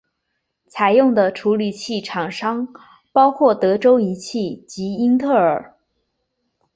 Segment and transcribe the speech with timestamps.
[0.67, 2.67] 采用的处理器厂商
[3.13, 5.77] 包括德州仪器及英特尔。